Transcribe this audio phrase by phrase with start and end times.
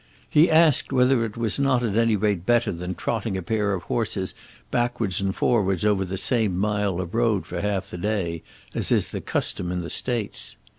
[0.27, 3.83] He asked whether it was not at any rate better than trotting a pair of
[3.83, 4.33] horses
[4.71, 8.41] backwards and forwards over the same mile of road for half the day,
[8.73, 10.55] as is the custom in the States.